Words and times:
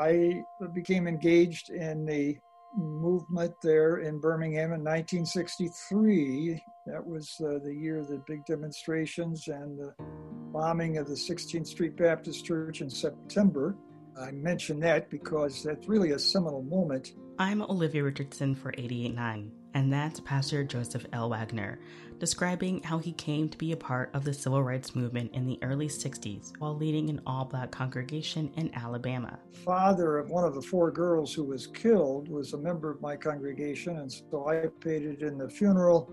I 0.00 0.42
became 0.72 1.06
engaged 1.06 1.68
in 1.68 2.06
the 2.06 2.38
movement 2.74 3.52
there 3.62 3.98
in 3.98 4.18
Birmingham 4.18 4.72
in 4.72 4.82
1963. 4.82 6.62
That 6.86 7.04
was 7.06 7.36
uh, 7.40 7.58
the 7.62 7.74
year 7.74 7.98
of 7.98 8.08
the 8.08 8.22
big 8.26 8.46
demonstrations 8.46 9.48
and 9.48 9.78
the 9.78 9.92
bombing 10.52 10.96
of 10.96 11.06
the 11.06 11.14
16th 11.14 11.66
Street 11.66 11.98
Baptist 11.98 12.46
Church 12.46 12.80
in 12.80 12.88
September. 12.88 13.76
I 14.18 14.30
mention 14.30 14.80
that 14.80 15.10
because 15.10 15.62
that's 15.62 15.88
really 15.88 16.12
a 16.12 16.18
seminal 16.18 16.62
moment. 16.62 17.12
I'm 17.38 17.62
Olivia 17.62 18.04
Richardson 18.04 18.54
for 18.54 18.70
889, 18.70 19.50
and 19.74 19.92
that's 19.92 20.20
Pastor 20.20 20.62
Joseph 20.62 21.06
Ellwanger, 21.10 21.78
describing 22.18 22.82
how 22.82 22.98
he 22.98 23.12
came 23.12 23.48
to 23.48 23.56
be 23.56 23.72
a 23.72 23.76
part 23.76 24.10
of 24.12 24.24
the 24.24 24.34
civil 24.34 24.62
rights 24.62 24.94
movement 24.94 25.32
in 25.34 25.46
the 25.46 25.58
early 25.62 25.88
60s 25.88 26.52
while 26.58 26.76
leading 26.76 27.08
an 27.08 27.20
all 27.26 27.46
black 27.46 27.70
congregation 27.70 28.52
in 28.56 28.74
Alabama. 28.74 29.38
Father 29.64 30.18
of 30.18 30.28
one 30.28 30.44
of 30.44 30.54
the 30.54 30.62
four 30.62 30.90
girls 30.90 31.32
who 31.32 31.44
was 31.44 31.66
killed 31.66 32.28
was 32.28 32.52
a 32.52 32.58
member 32.58 32.90
of 32.90 33.00
my 33.00 33.16
congregation, 33.16 33.98
and 33.98 34.12
so 34.12 34.46
I 34.46 34.66
participated 34.66 35.22
in 35.22 35.38
the 35.38 35.48
funeral. 35.48 36.10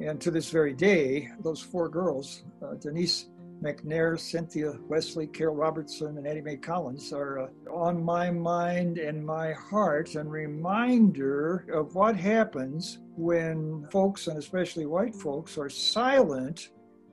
And 0.00 0.18
to 0.22 0.30
this 0.30 0.48
very 0.48 0.72
day, 0.72 1.28
those 1.42 1.60
four 1.60 1.88
girls, 1.88 2.42
uh, 2.62 2.74
Denise 2.74 3.28
McNair, 3.62 4.18
Cynthia 4.18 4.78
Wesley, 4.88 5.26
Carole 5.26 5.54
Robertson, 5.54 6.16
and 6.18 6.26
Addie 6.26 6.40
Mae 6.40 6.56
Collins 6.56 7.12
are 7.12 7.40
uh, 7.40 7.48
on 7.70 8.02
my 8.02 8.30
mind 8.30 8.98
and 8.98 9.24
my 9.24 9.52
heart 9.52 10.14
and 10.14 10.30
reminder 10.30 11.66
of 11.72 11.94
what 11.94 12.16
happens 12.16 12.98
when 13.16 13.86
folks, 13.90 14.26
and 14.28 14.38
especially 14.38 14.86
white 14.86 15.14
folks, 15.14 15.58
are 15.58 15.68
silent 15.68 16.70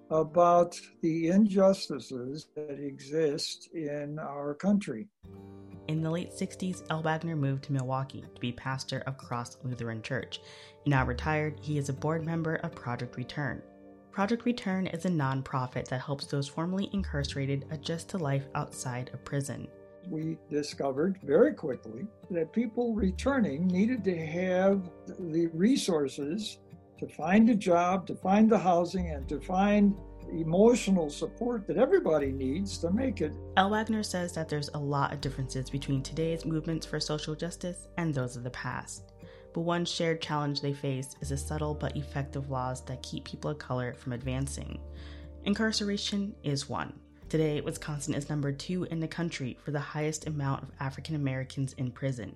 about 0.09 0.79
the 1.01 1.27
injustices 1.27 2.47
that 2.55 2.79
exist 2.79 3.69
in 3.73 4.17
our 4.19 4.53
country. 4.53 5.07
In 5.87 6.01
the 6.01 6.11
late 6.11 6.31
60s, 6.31 6.85
Ellwanger 6.87 7.37
moved 7.37 7.63
to 7.65 7.73
Milwaukee 7.73 8.21
to 8.21 8.41
be 8.41 8.51
pastor 8.51 9.03
of 9.07 9.17
Cross 9.17 9.57
Lutheran 9.63 10.01
Church. 10.01 10.41
Now 10.85 11.05
retired, 11.05 11.59
he 11.61 11.77
is 11.77 11.87
a 11.89 11.93
board 11.93 12.25
member 12.25 12.55
of 12.55 12.75
Project 12.75 13.15
Return, 13.15 13.61
Project 14.17 14.45
Return 14.45 14.87
is 14.87 15.05
a 15.05 15.09
nonprofit 15.09 15.87
that 15.89 16.01
helps 16.01 16.25
those 16.25 16.47
formerly 16.47 16.89
incarcerated 16.91 17.67
adjust 17.69 18.09
to 18.09 18.17
life 18.17 18.47
outside 18.55 19.11
of 19.13 19.23
prison. 19.23 19.67
We 20.09 20.39
discovered 20.49 21.19
very 21.21 21.53
quickly 21.53 22.07
that 22.31 22.51
people 22.51 22.95
returning 22.95 23.67
needed 23.67 24.03
to 24.05 24.17
have 24.17 24.89
the 25.19 25.45
resources 25.53 26.57
to 26.97 27.07
find 27.07 27.47
a 27.51 27.53
job, 27.53 28.07
to 28.07 28.15
find 28.15 28.49
the 28.49 28.57
housing, 28.57 29.11
and 29.11 29.29
to 29.29 29.39
find 29.39 29.95
emotional 30.31 31.11
support 31.11 31.67
that 31.67 31.77
everybody 31.77 32.31
needs 32.31 32.79
to 32.79 32.89
make 32.89 33.21
it. 33.21 33.33
Ellwanger 33.55 34.03
says 34.03 34.33
that 34.33 34.49
there's 34.49 34.71
a 34.73 34.79
lot 34.79 35.13
of 35.13 35.21
differences 35.21 35.69
between 35.69 36.01
today's 36.01 36.43
movements 36.43 36.87
for 36.87 36.99
social 36.99 37.35
justice 37.35 37.87
and 37.99 38.15
those 38.15 38.35
of 38.35 38.43
the 38.43 38.49
past 38.49 39.13
but 39.53 39.61
one 39.61 39.85
shared 39.85 40.21
challenge 40.21 40.61
they 40.61 40.73
face 40.73 41.15
is 41.21 41.29
the 41.29 41.37
subtle 41.37 41.73
but 41.73 41.95
effective 41.95 42.49
laws 42.49 42.81
that 42.85 43.03
keep 43.03 43.25
people 43.25 43.51
of 43.51 43.57
color 43.57 43.93
from 43.93 44.13
advancing. 44.13 44.79
Incarceration 45.45 46.35
is 46.43 46.69
one. 46.69 46.93
Today, 47.29 47.59
Wisconsin 47.61 48.13
is 48.13 48.29
number 48.29 48.51
two 48.51 48.85
in 48.85 48.99
the 48.99 49.07
country 49.07 49.57
for 49.63 49.71
the 49.71 49.79
highest 49.79 50.27
amount 50.27 50.63
of 50.63 50.71
African 50.79 51.15
Americans 51.15 51.73
in 51.73 51.91
prison. 51.91 52.35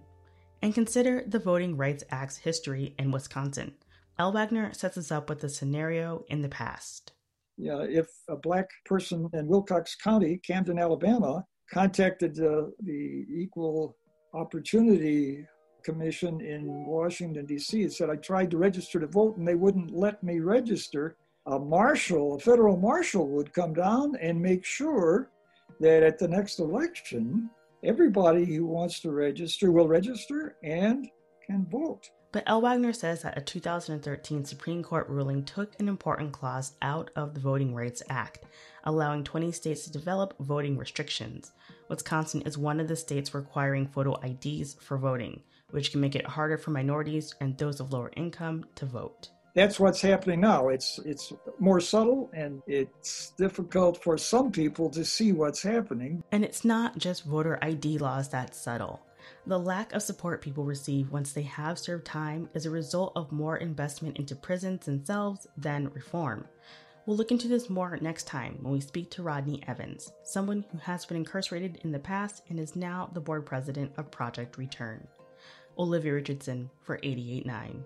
And 0.62 0.74
consider 0.74 1.24
the 1.26 1.40
Voting 1.40 1.78
Rights 1.78 2.04
Act's 2.12 2.38
history 2.38 2.94
in 3.00 3.12
Wisconsin. 3.12 3.74
Ellwanger 4.20 4.76
sets 4.76 4.98
us 4.98 5.12
up 5.12 5.30
with 5.30 5.44
a 5.44 5.50
scenario 5.50 6.24
in 6.28 6.42
the 6.42 6.50
past. 6.50 7.14
Yeah, 7.58 7.82
if 7.82 8.08
a 8.30 8.36
black 8.36 8.70
person 8.86 9.30
in 9.34 9.48
Wilcox 9.48 9.96
County, 9.96 10.40
Camden, 10.46 10.80
Alabama, 10.80 11.46
contacted 11.72 12.40
uh, 12.40 12.68
the 12.84 13.26
Equal 13.30 13.96
Opportunity 14.34 15.46
commission 15.84 16.42
in 16.42 16.86
Washington, 16.86 17.46
D.C. 17.46 17.84
It 17.84 17.94
said 17.94 18.10
I 18.10 18.16
tried 18.16 18.52
to 18.52 18.58
register 18.58 19.00
to 19.00 19.08
vote 19.08 19.38
and 19.38 19.48
they 19.48 19.56
wouldn't 19.56 19.92
let 19.92 20.22
me 20.24 20.40
register. 20.40 21.16
A 21.48 21.58
marshal, 21.58 22.36
a 22.36 22.40
federal 22.40 22.78
marshal, 22.78 23.28
would 23.30 23.54
come 23.54 23.74
down 23.74 24.16
and 24.22 24.40
make 24.40 24.64
sure 24.64 25.32
that 25.80 26.04
at 26.04 26.20
the 26.20 26.28
next 26.28 26.60
election, 26.60 27.50
everybody 27.84 28.46
who 28.46 28.66
wants 28.66 29.00
to 29.00 29.12
register 29.12 29.72
will 29.72 29.88
register 29.88 30.56
and 30.64 31.10
can 31.46 31.66
vote. 31.66 32.10
But 32.32 32.46
Ellwanger 32.46 32.96
says 32.96 33.24
that 33.24 33.38
a 33.38 33.42
2013 33.42 34.46
Supreme 34.46 34.84
Court 34.84 35.10
ruling 35.10 35.44
took 35.44 35.78
an 35.80 35.90
important 35.90 36.32
clause 36.32 36.74
out 36.82 37.10
of 37.16 37.34
the 37.34 37.42
Voting 37.42 37.76
Rights 37.76 38.02
Act, 38.10 38.46
allowing 38.86 39.26
20 39.26 39.52
states 39.52 39.84
to 39.84 39.92
develop 39.92 40.36
voting 40.40 40.78
restrictions. 40.78 41.52
Wisconsin 41.90 42.42
is 42.44 42.58
one 42.58 42.80
of 42.80 42.88
the 42.88 42.96
states 42.96 43.34
requiring 43.34 43.86
photo 43.86 44.16
IDs 44.22 44.76
for 44.76 44.98
voting 44.98 45.42
which 45.72 45.92
can 45.92 46.02
make 46.02 46.16
it 46.16 46.26
harder 46.26 46.58
for 46.58 46.72
minorities 46.72 47.36
and 47.40 47.58
those 47.58 47.80
of 47.80 47.92
lower 47.92 48.12
income 48.16 48.66
to 48.76 48.86
vote. 48.86 49.30
That's 49.54 49.80
what's 49.80 50.02
happening 50.02 50.40
now. 50.40 50.70
It's 50.70 51.00
it's 51.00 51.34
more 51.60 51.82
subtle 51.82 52.30
and 52.34 52.62
it's 52.68 53.32
difficult 53.32 54.02
for 54.02 54.18
some 54.18 54.52
people 54.52 54.90
to 54.92 55.04
see 55.04 55.34
what's 55.34 55.62
happening. 55.62 56.24
And 56.32 56.46
it's 56.46 56.64
not 56.64 56.98
just 56.98 57.26
voter 57.26 57.60
ID 57.62 57.98
laws 57.98 58.30
that's 58.30 58.58
subtle. 58.58 59.02
The 59.46 59.60
lack 59.60 59.94
of 59.94 60.04
support 60.04 60.42
people 60.42 60.64
receive 60.64 61.12
once 61.12 61.34
they 61.34 61.44
have 61.44 61.78
served 61.78 62.06
time 62.06 62.50
is 62.54 62.66
a 62.66 62.70
result 62.70 63.14
of 63.16 63.32
more 63.32 63.58
investment 63.58 64.18
into 64.18 64.36
prisons 64.36 64.86
themselves 64.86 65.48
than 65.58 65.90
reform. 65.90 66.46
We'll 67.06 67.18
look 67.18 67.32
into 67.32 67.48
this 67.48 67.70
more 67.70 67.98
next 68.00 68.28
time 68.28 68.60
when 68.62 68.74
we 68.74 68.80
speak 68.80 69.10
to 69.12 69.24
Rodney 69.24 69.64
Evans, 69.68 70.12
someone 70.24 70.64
who 70.72 70.78
has 70.78 71.06
been 71.06 71.18
incarcerated 71.18 71.80
in 71.84 71.92
the 71.92 72.00
past 72.00 72.44
and 72.50 72.60
is 72.60 72.76
now 72.76 73.10
the 73.14 73.20
board 73.20 73.46
president 73.46 73.92
of 73.98 74.12
Project 74.12 74.58
Return. 74.58 75.08
Olivia 75.82 76.14
Richardson 76.14 76.70
for 76.84 77.00
889. 77.02 77.84